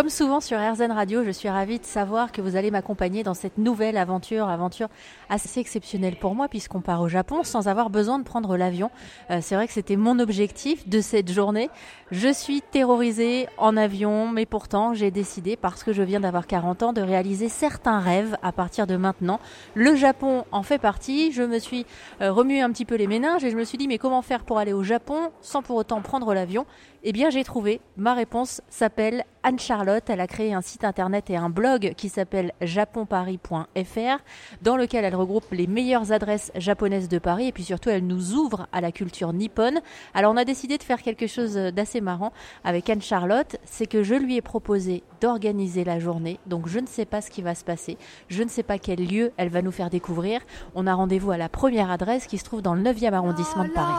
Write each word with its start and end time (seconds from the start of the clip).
Comme 0.00 0.08
souvent 0.08 0.40
sur 0.40 0.56
RZN 0.58 0.92
Radio, 0.92 1.24
je 1.24 1.30
suis 1.30 1.50
ravie 1.50 1.78
de 1.78 1.84
savoir 1.84 2.32
que 2.32 2.40
vous 2.40 2.56
allez 2.56 2.70
m'accompagner 2.70 3.22
dans 3.22 3.34
cette 3.34 3.58
nouvelle 3.58 3.98
aventure, 3.98 4.48
aventure 4.48 4.88
assez 5.28 5.60
exceptionnelle 5.60 6.16
pour 6.16 6.34
moi 6.34 6.48
puisqu'on 6.48 6.80
part 6.80 7.02
au 7.02 7.08
Japon 7.08 7.42
sans 7.44 7.68
avoir 7.68 7.90
besoin 7.90 8.18
de 8.18 8.24
prendre 8.24 8.56
l'avion. 8.56 8.90
Euh, 9.30 9.40
c'est 9.42 9.56
vrai 9.56 9.66
que 9.66 9.74
c'était 9.74 9.96
mon 9.96 10.18
objectif 10.18 10.88
de 10.88 11.02
cette 11.02 11.30
journée. 11.30 11.68
Je 12.12 12.32
suis 12.32 12.62
terrorisée 12.62 13.46
en 13.58 13.76
avion, 13.76 14.30
mais 14.30 14.46
pourtant 14.46 14.94
j'ai 14.94 15.10
décidé, 15.10 15.58
parce 15.58 15.84
que 15.84 15.92
je 15.92 16.02
viens 16.02 16.20
d'avoir 16.20 16.46
40 16.46 16.82
ans, 16.82 16.92
de 16.94 17.02
réaliser 17.02 17.50
certains 17.50 17.98
rêves 18.00 18.38
à 18.42 18.52
partir 18.52 18.86
de 18.86 18.96
maintenant. 18.96 19.38
Le 19.74 19.94
Japon 19.96 20.46
en 20.50 20.62
fait 20.62 20.78
partie. 20.78 21.30
Je 21.30 21.42
me 21.42 21.58
suis 21.58 21.84
euh, 22.22 22.32
remué 22.32 22.62
un 22.62 22.70
petit 22.70 22.86
peu 22.86 22.94
les 22.94 23.06
méninges 23.06 23.44
et 23.44 23.50
je 23.50 23.56
me 23.56 23.64
suis 23.64 23.76
dit 23.76 23.86
mais 23.86 23.98
comment 23.98 24.22
faire 24.22 24.44
pour 24.44 24.56
aller 24.56 24.72
au 24.72 24.82
Japon 24.82 25.30
sans 25.42 25.60
pour 25.60 25.76
autant 25.76 26.00
prendre 26.00 26.32
l'avion? 26.32 26.64
Eh 27.02 27.12
bien 27.12 27.30
j'ai 27.30 27.44
trouvé. 27.44 27.80
Ma 27.96 28.12
réponse 28.12 28.60
s'appelle 28.68 29.24
Anne-Charlotte. 29.42 30.04
Elle 30.10 30.20
a 30.20 30.26
créé 30.26 30.52
un 30.52 30.60
site 30.60 30.84
internet 30.84 31.30
et 31.30 31.36
un 31.36 31.48
blog 31.48 31.94
qui 31.96 32.10
s'appelle 32.10 32.52
japonparis.fr 32.60 34.22
dans 34.60 34.76
lequel 34.76 35.06
elle 35.06 35.14
regroupe 35.14 35.46
les 35.52 35.66
meilleures 35.66 36.12
adresses 36.12 36.52
japonaises 36.56 37.08
de 37.08 37.18
Paris 37.18 37.48
et 37.48 37.52
puis 37.52 37.64
surtout 37.64 37.88
elle 37.88 38.06
nous 38.06 38.34
ouvre 38.34 38.66
à 38.72 38.82
la 38.82 38.92
culture 38.92 39.32
nippone. 39.32 39.80
Alors 40.12 40.34
on 40.34 40.36
a 40.36 40.44
décidé 40.44 40.76
de 40.76 40.82
faire 40.82 41.00
quelque 41.00 41.26
chose 41.26 41.54
d'assez 41.54 42.02
marrant 42.02 42.34
avec 42.64 42.90
Anne-Charlotte, 42.90 43.56
c'est 43.64 43.86
que 43.86 44.02
je 44.02 44.14
lui 44.14 44.36
ai 44.36 44.42
proposé 44.42 45.02
d'organiser 45.22 45.84
la 45.84 46.00
journée. 46.00 46.38
Donc 46.46 46.68
je 46.68 46.80
ne 46.80 46.86
sais 46.86 47.06
pas 47.06 47.22
ce 47.22 47.30
qui 47.30 47.40
va 47.40 47.54
se 47.54 47.64
passer, 47.64 47.96
je 48.28 48.42
ne 48.42 48.48
sais 48.48 48.62
pas 48.62 48.78
quel 48.78 49.06
lieu 49.06 49.32
elle 49.38 49.48
va 49.48 49.62
nous 49.62 49.72
faire 49.72 49.88
découvrir. 49.88 50.42
On 50.74 50.86
a 50.86 50.92
rendez-vous 50.92 51.30
à 51.30 51.38
la 51.38 51.48
première 51.48 51.90
adresse 51.90 52.26
qui 52.26 52.36
se 52.36 52.44
trouve 52.44 52.60
dans 52.60 52.74
le 52.74 52.82
9e 52.82 53.14
arrondissement 53.14 53.64
de 53.64 53.70
Paris. 53.70 53.94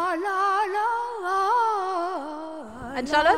Anne-Charlotte 2.95 3.37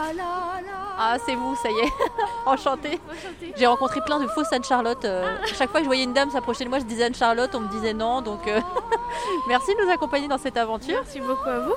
ah, 0.98 1.18
c'est 1.26 1.36
vous, 1.36 1.56
ça 1.56 1.70
y 1.70 1.80
est. 1.80 1.92
Enchantée. 2.46 3.00
J'ai 3.58 3.66
rencontré 3.66 4.00
plein 4.02 4.20
de 4.20 4.28
fausses 4.28 4.54
Anne-Charlotte. 4.54 5.04
Euh, 5.06 5.36
à 5.44 5.48
chaque 5.48 5.72
fois 5.72 5.80
que 5.80 5.86
je 5.86 5.90
voyais 5.90 6.04
une 6.04 6.14
dame 6.14 6.30
s'approcher 6.30 6.66
de 6.66 6.70
moi, 6.70 6.80
je 6.80 6.86
disais 6.86 7.06
Anne-Charlotte, 7.06 7.50
on 7.56 7.62
me 7.62 7.70
disait 7.70 7.94
non. 7.94 8.22
Donc, 8.22 8.48
euh, 8.48 8.60
merci 9.48 9.74
de 9.74 9.86
nous 9.86 9.92
accompagner 9.92 10.28
dans 10.28 10.38
cette 10.38 10.58
aventure. 10.58 11.00
Merci 11.02 11.20
beaucoup 11.20 11.50
à 11.50 11.60
vous. 11.60 11.74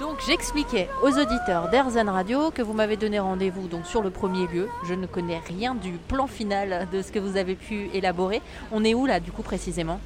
Donc, 0.00 0.18
j'expliquais 0.26 0.88
aux 1.02 1.18
auditeurs 1.18 1.70
d'Erzan 1.70 2.12
Radio 2.12 2.50
que 2.50 2.62
vous 2.62 2.72
m'avez 2.72 2.96
donné 2.96 3.18
rendez-vous 3.18 3.68
donc 3.68 3.86
sur 3.86 4.02
le 4.02 4.10
premier 4.10 4.46
lieu. 4.46 4.68
Je 4.84 4.94
ne 4.94 5.06
connais 5.06 5.40
rien 5.48 5.74
du 5.74 5.92
plan 5.92 6.26
final 6.26 6.88
de 6.92 7.02
ce 7.02 7.10
que 7.10 7.18
vous 7.18 7.36
avez 7.36 7.54
pu 7.54 7.88
élaborer. 7.94 8.42
On 8.70 8.84
est 8.84 8.94
où 8.94 9.06
là, 9.06 9.18
du 9.18 9.32
coup, 9.32 9.42
précisément? 9.42 9.98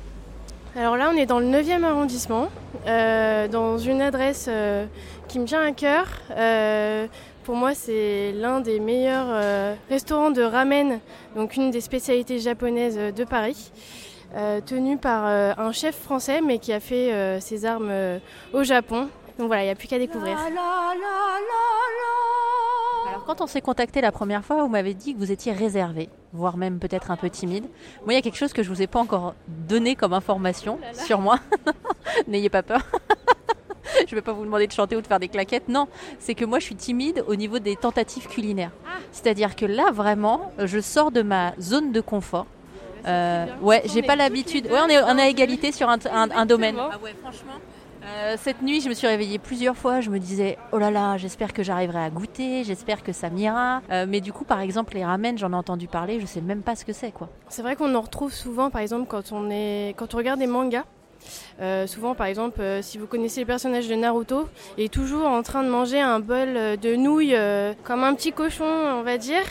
Alors 0.76 0.96
là, 0.96 1.10
on 1.12 1.16
est 1.16 1.26
dans 1.26 1.40
le 1.40 1.46
9e 1.46 1.84
arrondissement, 1.84 2.48
euh, 2.86 3.46
dans 3.48 3.78
une 3.78 4.00
adresse 4.00 4.48
qui 5.28 5.38
me 5.38 5.44
tient 5.44 5.60
à 5.60 5.72
cœur. 5.72 6.06
Pour 7.44 7.56
moi, 7.56 7.74
c'est 7.74 8.30
l'un 8.32 8.60
des 8.60 8.78
meilleurs 8.78 9.26
euh, 9.28 9.74
restaurants 9.88 10.30
de 10.30 10.42
ramen, 10.42 11.00
donc 11.34 11.56
une 11.56 11.72
des 11.72 11.80
spécialités 11.80 12.38
japonaises 12.38 12.96
de 12.96 13.24
Paris, 13.24 13.72
euh, 14.36 14.60
tenu 14.60 14.96
par 14.96 15.26
euh, 15.26 15.52
un 15.58 15.72
chef 15.72 15.96
français, 15.96 16.40
mais 16.40 16.58
qui 16.58 16.72
a 16.72 16.78
fait 16.78 17.40
ses 17.40 17.64
armes 17.64 17.92
au 18.52 18.62
Japon. 18.62 19.08
Donc 19.38 19.48
voilà, 19.48 19.62
il 19.62 19.66
n'y 19.66 19.72
a 19.72 19.74
plus 19.74 19.88
qu'à 19.88 19.98
découvrir. 19.98 20.38
Alors 23.08 23.24
quand 23.26 23.40
on 23.40 23.48
s'est 23.48 23.60
contacté 23.60 24.00
la 24.00 24.12
première 24.12 24.44
fois, 24.44 24.62
vous 24.62 24.68
m'avez 24.68 24.94
dit 24.94 25.14
que 25.14 25.18
vous 25.18 25.32
étiez 25.32 25.52
réservé, 25.52 26.08
voire 26.32 26.56
même 26.56 26.78
peut-être 26.78 27.10
un 27.10 27.16
peu 27.16 27.30
timide. 27.30 27.64
Moi, 28.04 28.12
il 28.12 28.14
y 28.14 28.18
a 28.18 28.22
quelque 28.22 28.38
chose 28.38 28.52
que 28.52 28.62
je 28.62 28.70
ne 28.70 28.74
vous 28.74 28.82
ai 28.82 28.86
pas 28.86 29.00
encore 29.00 29.34
donné 29.46 29.96
comme 29.96 30.12
information 30.12 30.78
sur 30.92 31.20
moi. 31.20 31.38
N'ayez 32.28 32.48
pas 32.48 32.62
peur. 32.62 32.82
je 34.06 34.14
ne 34.14 34.16
vais 34.16 34.22
pas 34.22 34.32
vous 34.32 34.44
demander 34.44 34.66
de 34.66 34.72
chanter 34.72 34.96
ou 34.96 35.00
de 35.00 35.06
faire 35.06 35.20
des 35.20 35.28
claquettes. 35.28 35.68
Non, 35.68 35.88
c'est 36.18 36.34
que 36.34 36.44
moi, 36.44 36.58
je 36.58 36.64
suis 36.64 36.76
timide 36.76 37.24
au 37.26 37.36
niveau 37.36 37.58
des 37.58 37.76
tentatives 37.76 38.28
culinaires. 38.28 38.72
Ah. 38.86 38.98
C'est-à-dire 39.12 39.56
que 39.56 39.66
là, 39.66 39.90
vraiment, 39.92 40.52
je 40.58 40.80
sors 40.80 41.10
de 41.10 41.22
ma 41.22 41.54
zone 41.60 41.92
de 41.92 42.00
confort. 42.00 42.46
Euh, 43.06 43.46
ouais, 43.60 43.82
j'ai 43.86 44.02
pas 44.02 44.16
l'habitude. 44.16 44.66
Ouais, 44.66 44.78
on 44.82 44.88
est, 44.88 45.02
on 45.02 45.18
a 45.18 45.26
égalité 45.26 45.72
sur 45.72 45.88
un, 45.88 46.46
domaine. 46.46 46.76
Ah 46.78 46.98
ouais, 47.02 47.14
franchement. 47.20 47.54
Euh, 48.04 48.36
cette 48.38 48.62
nuit, 48.62 48.80
je 48.80 48.88
me 48.88 48.94
suis 48.94 49.06
réveillée 49.06 49.38
plusieurs 49.38 49.76
fois. 49.76 50.00
Je 50.00 50.10
me 50.10 50.18
disais, 50.18 50.58
oh 50.72 50.78
là 50.78 50.90
là, 50.90 51.16
j'espère 51.16 51.52
que 51.52 51.62
j'arriverai 51.62 52.00
à 52.04 52.10
goûter, 52.10 52.64
j'espère 52.64 53.02
que 53.02 53.12
ça 53.12 53.30
m'ira. 53.30 53.80
Euh, 53.90 54.06
mais 54.08 54.20
du 54.20 54.32
coup, 54.32 54.44
par 54.44 54.60
exemple, 54.60 54.94
les 54.94 55.04
ramen, 55.04 55.38
j'en 55.38 55.52
ai 55.52 55.56
entendu 55.56 55.86
parler, 55.86 56.20
je 56.20 56.26
sais 56.26 56.40
même 56.40 56.62
pas 56.62 56.74
ce 56.74 56.84
que 56.84 56.92
c'est, 56.92 57.12
quoi. 57.12 57.28
C'est 57.48 57.62
vrai 57.62 57.76
qu'on 57.76 57.94
en 57.94 58.00
retrouve 58.00 58.32
souvent, 58.32 58.70
par 58.70 58.80
exemple, 58.80 59.06
quand 59.08 59.32
on 59.32 59.50
est, 59.50 59.94
quand 59.96 60.14
on 60.14 60.18
regarde 60.18 60.40
des 60.40 60.46
mangas. 60.46 60.84
Euh, 61.60 61.86
souvent, 61.86 62.14
par 62.14 62.26
exemple, 62.26 62.60
euh, 62.60 62.82
si 62.82 62.98
vous 62.98 63.06
connaissez 63.06 63.40
le 63.40 63.46
personnage 63.46 63.88
de 63.88 63.94
Naruto, 63.94 64.48
il 64.78 64.84
est 64.84 64.92
toujours 64.92 65.26
en 65.26 65.42
train 65.42 65.62
de 65.62 65.68
manger 65.68 66.00
un 66.00 66.18
bol 66.18 66.48
euh, 66.56 66.76
de 66.76 66.96
nouilles 66.96 67.36
comme 67.84 68.04
un 68.04 68.14
petit 68.14 68.32
cochon, 68.32 68.64
on 68.64 69.02
va 69.02 69.18
dire. 69.18 69.44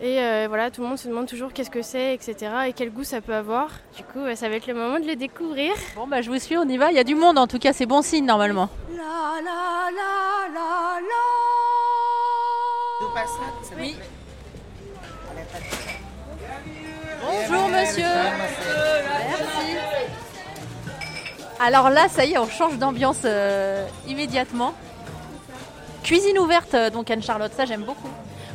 Et 0.00 0.16
voilà, 0.48 0.70
tout 0.70 0.82
le 0.82 0.88
monde 0.88 0.98
se 0.98 1.08
demande 1.08 1.26
toujours 1.26 1.52
qu'est-ce 1.52 1.70
que 1.70 1.82
c'est, 1.82 2.14
etc. 2.14 2.52
et 2.68 2.72
quel 2.72 2.90
goût 2.90 3.04
ça 3.04 3.20
peut 3.20 3.34
avoir. 3.34 3.70
Du 3.96 4.02
coup, 4.04 4.20
ça 4.34 4.48
va 4.48 4.56
être 4.56 4.66
le 4.66 4.74
moment 4.74 4.98
de 5.00 5.06
le 5.06 5.16
découvrir. 5.16 5.72
Bon, 5.94 6.06
bah 6.06 6.20
je 6.20 6.30
vous 6.30 6.38
suis, 6.38 6.56
on 6.56 6.68
y 6.68 6.76
va. 6.76 6.90
Il 6.90 6.96
y 6.96 7.00
a 7.00 7.04
du 7.04 7.14
monde 7.14 7.38
en 7.38 7.46
tout 7.46 7.58
cas, 7.58 7.72
c'est 7.72 7.86
bon 7.86 8.02
signe 8.02 8.26
normalement. 8.26 8.68
Oui. 13.78 13.96
Bonjour 17.22 17.68
monsieur. 17.68 18.04
Alors 21.58 21.90
là, 21.90 22.08
ça 22.08 22.24
y 22.24 22.32
est, 22.32 22.38
on 22.38 22.48
change 22.48 22.76
d'ambiance 22.78 23.20
euh, 23.24 23.86
immédiatement. 24.06 24.74
Cuisine 26.02 26.38
ouverte, 26.38 26.74
euh, 26.74 26.90
donc 26.90 27.10
Anne-Charlotte, 27.10 27.52
ça 27.56 27.64
j'aime 27.64 27.82
beaucoup. 27.82 28.08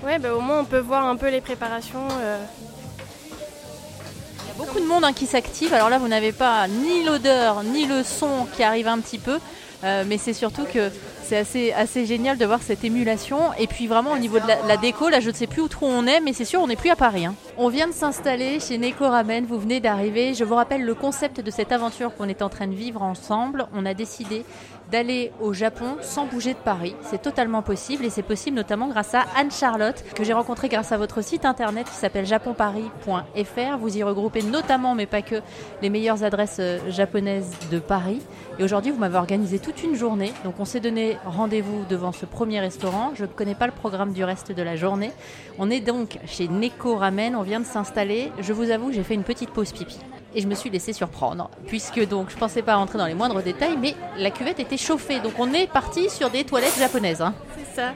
Ouais, 0.05 0.19
bah, 0.19 0.33
au 0.33 0.39
moins 0.39 0.59
on 0.59 0.65
peut 0.65 0.79
voir 0.79 1.05
un 1.05 1.15
peu 1.15 1.29
les 1.29 1.41
préparations. 1.41 2.07
Euh. 2.21 2.43
Il 4.43 4.47
y 4.47 4.51
a 4.51 4.65
beaucoup 4.65 4.79
de 4.79 4.85
monde 4.85 5.03
hein, 5.03 5.13
qui 5.13 5.25
s'active. 5.25 5.73
Alors 5.73 5.89
là, 5.89 5.97
vous 5.97 6.07
n'avez 6.07 6.31
pas 6.31 6.67
ni 6.67 7.03
l'odeur 7.03 7.63
ni 7.63 7.85
le 7.85 8.03
son 8.03 8.47
qui 8.55 8.63
arrive 8.63 8.87
un 8.87 8.99
petit 8.99 9.19
peu, 9.19 9.39
mais 9.83 10.17
c'est 10.17 10.33
surtout 10.33 10.65
que 10.65 10.91
c'est 11.43 11.73
assez, 11.73 12.05
génial 12.05 12.37
de 12.37 12.45
voir 12.45 12.61
cette 12.61 12.83
émulation. 12.83 13.53
Et 13.57 13.67
puis 13.67 13.87
vraiment 13.87 14.11
au 14.11 14.17
niveau 14.17 14.39
de 14.39 14.47
la, 14.47 14.77
déco, 14.77 15.09
là 15.09 15.19
je 15.19 15.29
ne 15.29 15.35
sais 15.35 15.47
plus 15.47 15.61
où 15.61 15.67
trop 15.67 15.87
on 15.87 16.05
est, 16.07 16.19
mais 16.19 16.33
c'est 16.33 16.45
sûr 16.45 16.61
on 16.61 16.67
n'est 16.67 16.75
plus 16.75 16.89
à 16.89 16.95
Paris. 16.95 17.25
Hein. 17.25 17.35
On 17.57 17.69
vient 17.69 17.87
de 17.87 17.93
s'installer 17.93 18.59
chez 18.59 18.77
Neko 18.77 19.07
Ramen, 19.07 19.45
vous 19.45 19.59
venez 19.59 19.79
d'arriver. 19.79 20.33
Je 20.33 20.43
vous 20.43 20.55
rappelle 20.55 20.83
le 20.83 20.95
concept 20.95 21.41
de 21.41 21.51
cette 21.51 21.71
aventure 21.71 22.15
qu'on 22.15 22.27
est 22.27 22.41
en 22.41 22.49
train 22.49 22.67
de 22.67 22.75
vivre 22.75 23.01
ensemble. 23.01 23.67
On 23.73 23.85
a 23.85 23.93
décidé 23.93 24.43
d'aller 24.91 25.31
au 25.39 25.53
Japon 25.53 25.95
sans 26.01 26.25
bouger 26.25 26.53
de 26.53 26.59
Paris. 26.59 26.95
C'est 27.01 27.21
totalement 27.21 27.61
possible 27.61 28.03
et 28.05 28.09
c'est 28.09 28.21
possible 28.21 28.57
notamment 28.57 28.89
grâce 28.89 29.15
à 29.15 29.25
Anne-Charlotte 29.37 30.03
que 30.15 30.23
j'ai 30.23 30.33
rencontrée 30.33 30.67
grâce 30.67 30.91
à 30.91 30.97
votre 30.97 31.23
site 31.23 31.45
internet 31.45 31.87
qui 31.87 31.95
s'appelle 31.95 32.25
japonparis.fr. 32.25 33.77
Vous 33.79 33.97
y 33.97 34.03
regroupez 34.03 34.43
notamment, 34.43 34.93
mais 34.93 35.05
pas 35.05 35.21
que, 35.21 35.35
les 35.81 35.89
meilleures 35.89 36.23
adresses 36.23 36.57
euh, 36.59 36.79
japonaises 36.89 37.51
de 37.71 37.79
Paris. 37.79 38.21
Et 38.61 38.63
aujourd'hui, 38.63 38.91
vous 38.91 38.99
m'avez 38.99 39.17
organisé 39.17 39.57
toute 39.57 39.81
une 39.81 39.95
journée. 39.95 40.33
Donc 40.43 40.59
on 40.59 40.65
s'est 40.65 40.79
donné 40.79 41.17
rendez-vous 41.25 41.83
devant 41.89 42.11
ce 42.11 42.27
premier 42.27 42.59
restaurant. 42.59 43.11
Je 43.15 43.23
ne 43.23 43.27
connais 43.27 43.55
pas 43.55 43.65
le 43.65 43.71
programme 43.71 44.13
du 44.13 44.23
reste 44.23 44.51
de 44.51 44.61
la 44.61 44.75
journée. 44.75 45.09
On 45.57 45.71
est 45.71 45.79
donc 45.79 46.19
chez 46.27 46.47
Neko 46.47 46.95
Ramen. 46.95 47.35
On 47.35 47.41
vient 47.41 47.59
de 47.59 47.65
s'installer. 47.65 48.31
Je 48.39 48.53
vous 48.53 48.69
avoue, 48.69 48.91
j'ai 48.91 49.01
fait 49.01 49.15
une 49.15 49.23
petite 49.23 49.49
pause 49.49 49.71
pipi 49.71 49.97
et 50.33 50.41
je 50.41 50.47
me 50.47 50.55
suis 50.55 50.69
laissé 50.69 50.93
surprendre 50.93 51.49
puisque 51.67 52.07
donc 52.07 52.29
je 52.29 52.37
pensais 52.37 52.61
pas 52.61 52.75
rentrer 52.75 52.97
dans 52.97 53.05
les 53.05 53.13
moindres 53.13 53.41
détails 53.41 53.77
mais 53.79 53.95
la 54.17 54.31
cuvette 54.31 54.59
était 54.59 54.77
chauffée. 54.77 55.19
Donc 55.19 55.33
on 55.39 55.53
est 55.53 55.67
parti 55.67 56.09
sur 56.09 56.29
des 56.29 56.43
toilettes 56.43 56.77
japonaises 56.77 57.21
hein. 57.21 57.33
c'est 57.57 57.81
ça. 57.81 57.89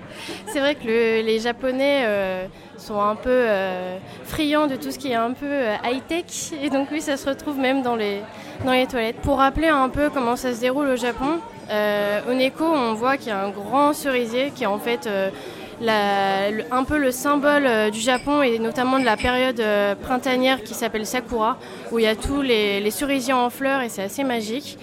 C'est 0.47 0.59
vrai 0.59 0.75
que 0.75 1.22
les 1.22 1.40
japonais 1.40 2.03
euh, 2.06 2.45
sont 2.78 3.00
un 3.00 3.16
peu 3.16 3.29
euh, 3.29 3.97
friands 4.24 4.68
de 4.68 4.75
tout 4.75 4.91
ce 4.91 5.00
qui 5.00 5.12
est 5.12 5.16
un 5.16 5.31
peu 5.31 5.45
euh, 5.45 5.75
high 5.84 6.06
tech 6.07 6.53
et 6.62 6.69
donc 6.69 6.90
oui 6.91 7.01
ça 7.01 7.18
se 7.18 7.28
retrouve 7.28 7.57
même 7.57 7.81
dans 7.81 7.95
les 7.95 8.22
dans 8.66 8.74
les 8.74 8.88
toilettes. 8.88 9.18
Pour 9.18 9.38
rappeler 9.38 9.68
un 9.68 9.90
peu 9.90 10.09
comment 10.09 10.35
ça 10.35 10.53
se 10.53 10.62
déroule 10.62 10.88
au 10.88 10.95
Japon 10.95 11.40
au 12.29 12.34
Neko 12.34 12.63
on 12.63 12.94
voit 12.94 13.18
qu'il 13.18 13.29
y 13.29 13.31
a 13.31 13.40
un 13.40 13.50
grand 13.50 13.91
cerisier 13.94 14.51
qui 14.51 14.63
est 14.63 14.68
en 14.68 14.78
fait 14.78 15.09
un 15.81 16.84
peu 16.84 16.97
le 16.97 17.12
symbole 17.12 17.66
euh, 17.66 17.90
du 17.90 18.00
Japon 18.00 18.41
et 18.41 18.59
notamment 18.59 19.00
de 19.00 19.06
la 19.06 19.18
période 19.18 19.60
euh, 19.60 19.95
printanière 19.95 20.63
qui 20.63 20.74
s'appelle 20.74 21.06
Sakura, 21.06 21.57
où 21.92 22.00
il 22.00 22.06
y 22.06 22.07
a 22.07 22.16
tous 22.16 22.42
les, 22.42 22.89
cerisiers 22.92 23.33
en 23.33 23.50
fleurs 23.50 23.81
et 23.81 23.89
c'est 23.89 24.04
assez 24.04 24.24
magique. 24.24 24.77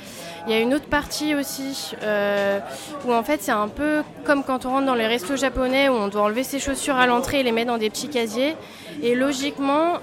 Il 0.46 0.52
y 0.52 0.56
a 0.56 0.60
une 0.60 0.74
autre 0.74 0.86
partie 0.86 1.36
aussi 1.36 1.92
euh, 2.02 2.58
où 3.06 3.12
en 3.12 3.22
fait 3.22 3.40
c'est 3.42 3.52
un 3.52 3.68
peu 3.68 4.02
comme 4.24 4.42
quand 4.42 4.66
on 4.66 4.70
rentre 4.70 4.86
dans 4.86 4.96
les 4.96 5.06
restos 5.06 5.36
japonais 5.36 5.88
où 5.88 5.92
on 5.92 6.08
doit 6.08 6.22
enlever 6.22 6.42
ses 6.42 6.58
chaussures 6.58 6.96
à 6.96 7.06
l'entrée 7.06 7.40
et 7.40 7.42
les 7.44 7.52
mettre 7.52 7.68
dans 7.68 7.78
des 7.78 7.90
petits 7.90 8.08
casiers. 8.08 8.56
Et 9.02 9.14
logiquement, 9.14 10.00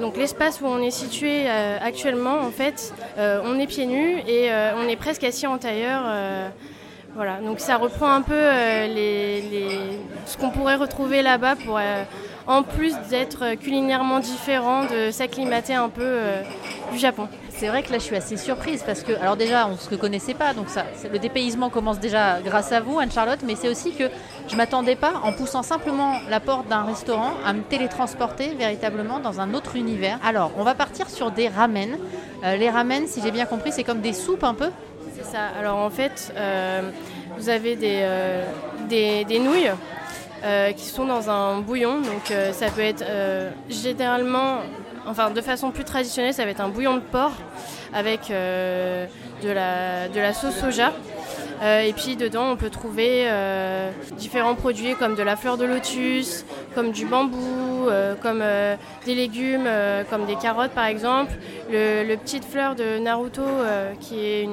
donc 0.00 0.16
l'espace 0.16 0.60
où 0.62 0.66
on 0.66 0.80
est 0.82 0.90
situé 0.90 1.46
actuellement, 1.48 2.40
en 2.40 2.50
fait, 2.50 2.94
on 3.18 3.58
est 3.58 3.66
pieds 3.66 3.86
nus 3.86 4.18
et 4.26 4.50
on 4.76 4.88
est 4.88 4.96
presque 4.96 5.24
assis 5.24 5.46
en 5.46 5.58
tailleur. 5.58 6.02
Voilà, 7.14 7.40
donc 7.40 7.58
ça 7.58 7.76
reprend 7.76 8.10
un 8.12 8.22
peu 8.22 8.34
euh, 8.34 9.90
ce 10.26 10.36
qu'on 10.36 10.50
pourrait 10.50 10.76
retrouver 10.76 11.22
là-bas 11.22 11.56
pour, 11.56 11.78
euh, 11.78 12.04
en 12.46 12.62
plus 12.62 12.94
d'être 13.10 13.54
culinairement 13.56 14.20
différent, 14.20 14.84
de 14.84 15.10
s'acclimater 15.10 15.74
un 15.74 15.88
peu 15.88 16.02
euh, 16.02 16.42
du 16.92 16.98
Japon. 16.98 17.28
C'est 17.50 17.68
vrai 17.68 17.82
que 17.82 17.90
là, 17.90 17.98
je 17.98 18.04
suis 18.04 18.16
assez 18.16 18.36
surprise 18.36 18.84
parce 18.86 19.02
que, 19.02 19.12
alors 19.20 19.36
déjà, 19.36 19.66
on 19.66 19.72
ne 19.72 19.76
se 19.76 19.94
connaissait 19.96 20.34
pas, 20.34 20.54
donc 20.54 20.68
ça, 20.68 20.84
le 21.12 21.18
dépaysement 21.18 21.70
commence 21.70 21.98
déjà 21.98 22.40
grâce 22.40 22.70
à 22.72 22.80
vous, 22.80 23.00
Anne-Charlotte, 23.00 23.40
mais 23.44 23.56
c'est 23.56 23.68
aussi 23.68 23.92
que 23.92 24.04
je 24.46 24.52
ne 24.52 24.56
m'attendais 24.56 24.94
pas, 24.94 25.14
en 25.24 25.32
poussant 25.32 25.64
simplement 25.64 26.14
la 26.30 26.38
porte 26.38 26.68
d'un 26.68 26.84
restaurant, 26.84 27.32
à 27.44 27.52
me 27.52 27.62
télétransporter 27.62 28.54
véritablement 28.54 29.18
dans 29.18 29.40
un 29.40 29.54
autre 29.54 29.74
univers. 29.74 30.20
Alors, 30.24 30.52
on 30.56 30.62
va 30.62 30.74
partir 30.74 31.10
sur 31.10 31.32
des 31.32 31.48
ramen. 31.48 31.98
Euh, 32.44 32.56
les 32.56 32.70
ramen, 32.70 33.08
si 33.08 33.20
j'ai 33.22 33.32
bien 33.32 33.44
compris, 33.44 33.72
c'est 33.72 33.84
comme 33.84 34.00
des 34.00 34.12
soupes 34.12 34.44
un 34.44 34.54
peu 34.54 34.70
Alors 35.58 35.78
en 35.78 35.90
fait, 35.90 36.32
euh, 36.36 36.90
vous 37.36 37.48
avez 37.48 37.76
des, 37.76 38.00
euh, 38.02 38.44
nouilles 39.40 39.72
qui 40.76 40.84
sont 40.84 41.04
dans 41.04 41.30
un 41.30 41.60
bouillon. 41.60 42.00
Donc 42.00 42.32
ça 42.52 42.70
peut 42.70 42.82
être 42.82 43.04
généralement 43.68 44.60
enfin 45.08 45.30
de 45.30 45.40
façon 45.40 45.70
plus 45.70 45.84
traditionnelle, 45.84 46.34
ça 46.34 46.44
va 46.44 46.50
être 46.50 46.60
un 46.60 46.68
bouillon 46.68 46.96
de 46.96 47.02
porc 47.02 47.32
avec 47.92 48.30
euh, 48.30 49.06
de, 49.42 49.50
la, 49.50 50.32
sauce 50.32 50.56
soja. 50.56 50.92
Euh, 51.62 51.80
et 51.80 51.92
puis 51.92 52.16
dedans, 52.16 52.50
on 52.52 52.56
peut 52.56 52.70
trouver 52.70 53.24
euh, 53.26 53.90
différents 54.16 54.54
produits 54.54 54.94
comme 54.94 55.14
de 55.14 55.22
la 55.22 55.36
fleur 55.36 55.56
de 55.56 55.64
lotus, 55.64 56.44
comme 56.74 56.92
du 56.92 57.06
bambou, 57.06 57.88
comme 58.22 58.42
des 59.04 59.14
légumes, 59.14 59.68
comme 60.10 60.26
des 60.26 60.36
carottes 60.36 60.72
par 60.72 60.86
exemple. 60.86 61.32
Le, 61.70 62.14
petite 62.16 62.44
fleur 62.44 62.74
de 62.74 62.98
Naruto 62.98 63.42
qui 64.00 64.20
est 64.20 64.48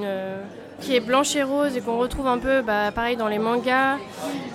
qui 0.81 0.95
est 0.95 0.99
blanche 0.99 1.35
et 1.35 1.43
rose 1.43 1.75
et 1.75 1.81
qu'on 1.81 1.97
retrouve 1.97 2.27
un 2.27 2.37
peu 2.37 2.61
bah, 2.61 2.91
pareil 2.93 3.17
dans 3.17 3.27
les 3.27 3.39
mangas. 3.39 3.97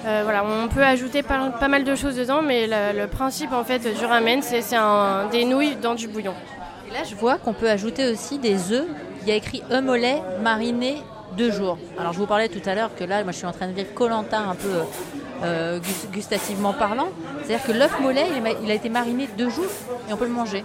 Euh, 0.07 0.21
voilà, 0.25 0.45
on 0.45 0.69
peut 0.69 0.83
ajouter 0.83 1.23
pas, 1.23 1.69
mal 1.69 1.85
de 1.85 1.95
choses 1.95 2.17
dedans, 2.17 2.43
mais 2.43 2.67
le, 2.67 3.07
principe 3.07 3.53
en 3.53 3.65
fait 3.65 3.81
du 3.81 4.05
ramen, 4.05 4.43
c'est 4.43 4.63
des 5.31 5.45
nouilles 5.45 5.77
dans 5.77 5.95
du 5.95 6.09
bouillon. 6.09 6.35
Et 6.89 6.93
là, 6.93 7.05
je 7.05 7.15
vois 7.15 7.39
qu'on 7.39 7.53
peut 7.53 7.69
ajouter 7.69 8.11
aussi 8.11 8.39
des 8.39 8.73
œufs. 8.73 8.87
Il 9.23 9.29
y 9.29 9.33
a 9.33 9.35
écrit 9.35 9.63
œufs 9.71 9.83
mollets 9.83 10.23
marinés 10.43 11.03
deux 11.37 11.51
jours. 11.51 11.79
Alors, 11.99 12.13
je 12.13 12.19
vous 12.19 12.27
parlais 12.27 12.49
tout 12.49 12.63
à 12.69 12.75
l'heure 12.75 12.91
que 12.97 13.05
là, 13.05 13.23
moi, 13.23 13.33
je 13.33 13.39
suis 13.39 13.47
en 13.47 13.53
train 13.53 13.69
de 13.69 13.73
vivre 13.73 13.93
Colanta 13.95 14.39
un 14.39 14.55
peu 14.55 14.83
euh, 15.43 15.79
gustativement 16.13 16.73
parlant. 16.73 17.09
C'est-à-dire 17.43 17.67
que 17.67 17.73
l'œuf 17.73 17.99
mollet, 18.01 18.27
il 18.63 18.71
a 18.71 18.75
été 18.75 18.89
mariné 18.89 19.29
deux 19.39 19.49
jours 19.49 19.71
et 20.09 20.13
on 20.13 20.17
peut 20.17 20.27
le 20.27 20.33
manger. 20.33 20.65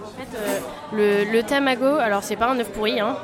Euh, 0.94 1.24
le, 1.32 1.42
tamago, 1.42 1.96
alors 1.96 2.22
c'est 2.22 2.36
pas 2.36 2.48
un 2.48 2.58
œuf 2.58 2.70
pourri, 2.70 3.00
hein, 3.00 3.16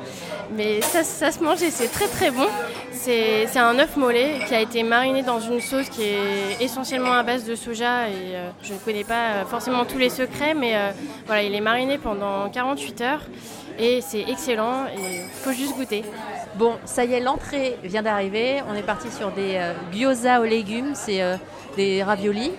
mais 0.55 0.81
ça, 0.81 1.03
se 1.03 1.43
mange 1.43 1.61
et 1.61 1.69
c'est 1.69 1.89
très 1.89 2.07
très 2.07 2.31
bon. 2.31 2.47
C'est 2.91 3.57
un 3.57 3.77
œuf 3.79 3.97
mollet 3.97 4.39
qui 4.47 4.55
a 4.55 4.61
été 4.61 4.81
mariné 4.81 5.23
dans 5.23 5.39
une 5.39 5.59
sauce 5.59 5.89
qui 5.89 6.03
est 6.03 6.61
essentiellement 6.61 7.11
à 7.11 7.23
base 7.23 7.43
de 7.43 7.53
soja 7.53 8.07
et 8.07 8.35
euh, 8.35 8.49
je 8.63 8.73
ne 8.73 8.79
connais 8.79 9.03
pas 9.03 9.45
forcément 9.47 9.83
tous 9.85 9.97
les 9.97 10.09
secrets, 10.09 10.53
mais 10.53 10.73
voilà, 11.27 11.43
il 11.43 11.53
est 11.53 11.61
mariné 11.61 11.97
pendant 11.97 12.49
48 12.49 13.01
heures 13.01 13.21
et 13.79 14.01
c'est 14.01 14.21
excellent 14.21 14.85
et 14.87 15.23
il 15.23 15.29
faut 15.29 15.51
juste 15.51 15.75
goûter. 15.75 16.03
Bon, 16.55 16.75
ça 16.85 17.05
y 17.05 17.13
est, 17.13 17.19
l'entrée 17.19 17.77
vient 17.83 18.03
d'arriver. 18.03 18.61
On 18.69 18.75
est 18.75 18.83
parti 18.83 19.11
sur 19.11 19.31
des 19.31 19.59
gyoza 19.91 20.41
aux 20.41 20.45
légumes, 20.45 20.93
c'est 20.93 21.21
des 21.75 22.03
raviolis 22.03 22.51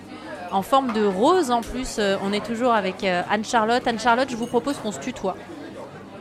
en 0.50 0.62
forme 0.62 0.92
de 0.92 1.04
rose 1.04 1.50
en 1.50 1.60
plus. 1.60 2.00
on 2.22 2.32
est 2.32 2.44
toujours 2.44 2.72
avec 2.72 3.04
Anne-Charlotte. 3.04 3.86
Anne-Charlotte, 3.86 4.28
je 4.30 4.36
vous 4.36 4.46
propose 4.46 4.76
qu'on 4.78 4.92
se 4.92 5.00
tutoie 5.00 5.36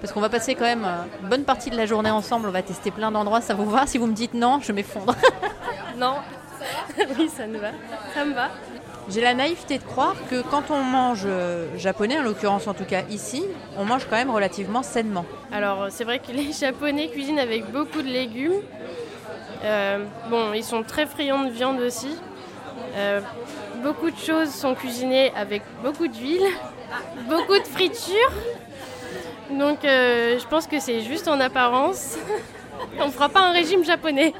parce 0.03 0.11
qu'on 0.11 0.19
va 0.19 0.27
passer 0.27 0.53
quand 0.53 0.65
même 0.65 0.83
euh, 0.83 1.03
une 1.21 1.29
bonne 1.29 1.45
partie 1.45 1.69
de 1.69 1.77
la 1.77 1.85
journée 1.85 2.11
ensemble. 2.11 2.49
On 2.49 2.51
va 2.51 2.61
tester 2.61 2.91
plein 2.91 3.09
d'endroits. 3.09 3.39
Ça 3.39 3.53
vous 3.53 3.69
va 3.69 3.87
Si 3.87 3.97
vous 3.97 4.05
me 4.05 4.11
dites 4.11 4.33
non, 4.33 4.59
je 4.61 4.73
m'effondre. 4.73 5.15
non. 5.97 6.15
oui, 7.17 7.29
ça 7.29 7.47
nous 7.47 7.61
va. 7.61 7.69
Ça 8.13 8.25
me 8.25 8.33
va. 8.33 8.49
J'ai 9.09 9.21
la 9.21 9.33
naïveté 9.33 9.77
de 9.77 9.83
croire 9.83 10.15
que 10.29 10.41
quand 10.41 10.71
on 10.71 10.81
mange 10.81 11.23
euh, 11.25 11.67
japonais, 11.77 12.17
en 12.19 12.23
l'occurrence 12.23 12.67
en 12.67 12.73
tout 12.73 12.85
cas 12.85 13.01
ici, 13.09 13.43
on 13.77 13.83
mange 13.83 14.05
quand 14.09 14.15
même 14.15 14.29
relativement 14.31 14.81
sainement. 14.81 15.25
Alors 15.51 15.87
c'est 15.89 16.03
vrai 16.03 16.19
que 16.19 16.31
les 16.31 16.51
japonais 16.59 17.09
cuisinent 17.09 17.39
avec 17.39 17.69
beaucoup 17.71 18.01
de 18.01 18.07
légumes. 18.07 18.61
Euh, 19.63 20.05
bon, 20.29 20.53
ils 20.53 20.63
sont 20.63 20.83
très 20.83 21.05
friands 21.05 21.43
de 21.43 21.49
viande 21.49 21.79
aussi. 21.79 22.15
beaucoup 23.81 24.09
de 24.09 24.17
choses 24.17 24.49
sont 24.49 24.75
cuisinées 24.75 25.31
avec 25.35 25.63
beaucoup 25.83 26.07
d'huile, 26.07 26.47
beaucoup 27.29 27.57
de 27.57 27.67
friture. 27.67 28.31
Donc 29.51 29.85
euh, 29.85 30.39
je 30.39 30.47
pense 30.47 30.67
que 30.67 30.79
c'est 30.79 31.01
juste 31.01 31.27
en 31.27 31.39
apparence. 31.39 32.17
On 32.99 33.07
ne 33.07 33.11
fera 33.11 33.29
pas 33.29 33.41
un 33.41 33.51
régime 33.51 33.83
japonais. 33.83 34.33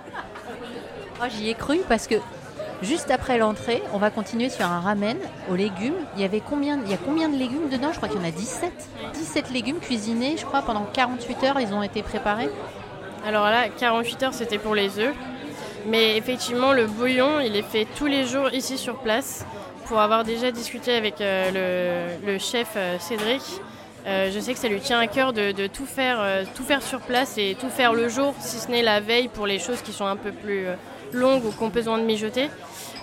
J'y 1.29 1.49
ai 1.49 1.53
cru 1.53 1.79
parce 1.87 2.07
que 2.07 2.15
juste 2.83 3.11
après 3.11 3.37
l'entrée, 3.37 3.81
on 3.93 3.97
va 3.97 4.09
continuer 4.09 4.49
sur 4.49 4.65
un 4.65 4.79
ramen 4.79 5.17
aux 5.49 5.55
légumes. 5.55 5.95
Il 6.15 6.21
y 6.21 6.25
avait 6.25 6.41
combien 6.41 6.79
il 6.85 6.93
a 6.93 6.97
combien 6.97 7.29
de 7.29 7.35
légumes 7.35 7.69
dedans? 7.69 7.91
Je 7.91 7.97
crois 7.97 8.09
qu'il 8.09 8.19
y 8.19 8.23
en 8.23 8.27
a 8.27 8.31
17. 8.31 8.71
17 9.13 9.51
légumes 9.51 9.79
cuisinés, 9.79 10.35
je 10.37 10.45
crois 10.45 10.61
pendant 10.61 10.85
48 10.93 11.43
heures, 11.43 11.59
ils 11.59 11.73
ont 11.73 11.83
été 11.83 12.03
préparés. 12.03 12.49
Alors 13.25 13.45
là, 13.45 13.69
48 13.69 14.23
heures, 14.23 14.33
c'était 14.33 14.57
pour 14.57 14.75
les 14.75 14.99
œufs. 14.99 15.15
Mais 15.85 16.17
effectivement, 16.17 16.73
le 16.73 16.87
bouillon, 16.87 17.39
il 17.39 17.55
est 17.55 17.63
fait 17.63 17.87
tous 17.97 18.05
les 18.05 18.25
jours 18.25 18.53
ici 18.53 18.77
sur 18.77 18.97
place. 18.97 19.45
Pour 19.85 19.99
avoir 19.99 20.23
déjà 20.23 20.51
discuté 20.51 20.95
avec 20.95 21.19
euh, 21.19 22.15
le, 22.25 22.37
chef 22.39 22.73
euh, 22.77 22.97
Cédric, 22.99 23.41
euh, 24.07 24.31
je 24.33 24.39
sais 24.39 24.53
que 24.53 24.59
ça 24.59 24.69
lui 24.69 24.79
tient 24.79 24.99
à 24.99 25.07
cœur 25.07 25.33
de, 25.33 25.67
tout, 25.67 25.85
faire, 25.85 26.45
sur 26.81 26.99
place 27.01 27.37
et 27.37 27.57
tout 27.59 27.69
faire 27.69 27.93
le 27.93 28.07
jour, 28.07 28.33
si 28.39 28.59
ce 28.59 28.71
n'est 28.71 28.81
la 28.81 29.01
veille 29.01 29.27
pour 29.27 29.45
les 29.45 29.59
choses 29.59 29.81
qui 29.81 29.91
sont 29.91 30.05
un 30.05 30.15
peu 30.15 30.31
plus 30.31 30.67
longues 31.13 31.45
ou 31.45 31.51
qu'on 31.51 31.69
besoin 31.69 31.97
de 31.97 32.03
mijoter. 32.03 32.49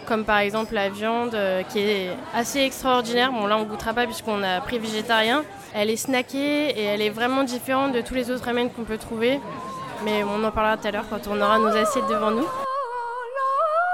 Comme 0.07 0.25
par 0.25 0.39
exemple 0.39 0.75
la 0.75 0.89
viande 0.89 1.37
qui 1.69 1.79
est 1.79 2.11
assez 2.35 2.61
extraordinaire. 2.61 3.33
Bon 3.33 3.47
là 3.47 3.57
on 3.57 3.65
goûtera 3.65 3.93
pas 3.93 4.07
puisqu'on 4.07 4.43
a 4.43 4.61
pris 4.61 4.79
végétarien. 4.79 5.45
Elle 5.73 5.91
est 5.91 5.97
snackée 5.97 6.69
et 6.71 6.83
elle 6.83 7.03
est 7.03 7.11
vraiment 7.11 7.45
différente 7.45 7.93
de 7.93 8.01
tous 8.01 8.15
les 8.15 8.31
autres 8.31 8.45
ramen 8.45 8.71
qu'on 8.71 8.83
peut 8.83 8.99
trouver. 8.99 9.41
Mais 10.05 10.25
on 10.25 10.43
en 10.43 10.51
parlera 10.51 10.77
tout 10.77 10.89
à 10.89 10.91
l'heure 10.91 11.05
quand 11.09 11.29
on 11.31 11.41
aura 11.41 11.59
nos 11.59 11.77
assiettes 11.77 12.09
devant 12.09 12.31
nous. 12.31 12.47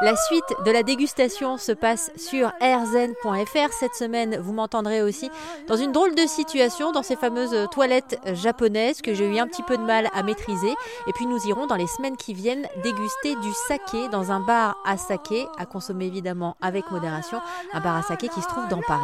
La 0.03 0.15
suite 0.15 0.45
de 0.67 0.71
la 0.71 0.83
dégustation 0.83 1.57
se 1.57 1.73
passe 1.73 2.11
sur 2.17 2.53
airzen.fr. 2.61 3.73
Cette 3.73 3.95
semaine, 3.95 4.37
vous 4.39 4.53
m'entendrez 4.53 5.01
aussi 5.01 5.31
dans 5.69 5.77
une 5.77 5.91
drôle 5.91 6.15
de 6.15 6.27
situation, 6.27 6.93
dans 6.93 7.03
ces 7.03 7.17
fameuses 7.17 7.57
toilettes 7.71 8.21
japonaises 8.35 9.01
que 9.01 9.15
j'ai 9.15 9.27
eu 9.27 9.39
un 9.39 9.47
petit 9.47 9.63
peu 9.63 9.79
de 9.79 9.83
mal 9.83 10.11
à 10.13 10.23
maîtriser. 10.23 10.75
Et 11.07 11.13
puis 11.15 11.25
nous 11.25 11.47
irons 11.47 11.67
dans 11.67 11.77
les 11.77 11.87
semaines 11.87 12.19
qui 12.19 12.35
viennent 12.35 12.69
déguster 12.83 13.37
du 13.37 13.53
saké 13.69 14.09
dans 14.09 14.33
un 14.33 14.41
bar 14.41 14.77
à 14.85 14.99
saké, 14.99 15.47
à 15.57 15.65
consommer 15.65 16.05
évidemment 16.05 16.59
avec 16.61 16.91
modération, 16.91 17.41
un 17.73 17.81
bar 17.81 17.97
à 17.97 18.03
saké 18.03 18.29
qui 18.29 18.43
se 18.43 18.49
trouve 18.49 18.69
dans 18.69 18.83
Paris. 18.83 19.03